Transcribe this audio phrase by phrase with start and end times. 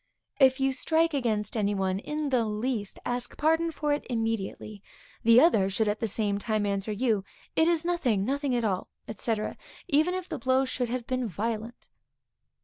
[0.39, 4.81] If you strike against any one in the least, ask pardon for it immediately.
[5.21, 7.23] The other should at the same time answer you,
[7.55, 9.35] It is nothing, nothing at all, &c.,
[9.87, 11.87] even if the blow should have been violent.